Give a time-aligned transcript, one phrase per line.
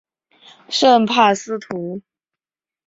[0.67, 2.01] 圣帕斯图。